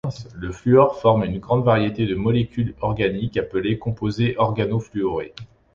[0.33, 5.35] Le fluor forme une grande variété de molécules organiques appelées composé organofluoré.